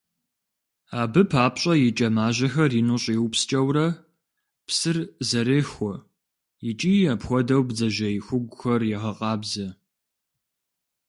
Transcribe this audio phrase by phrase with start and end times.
[1.01, 3.87] Абы папщӀэ и кӀэмажьэхэр ину щӀиупскӀэурэ,
[4.67, 4.97] псыр
[5.29, 5.93] зэрехуэ
[6.69, 9.67] икӀи апхуэдэу бдзэжьей хугухэр егъэкъабзэ.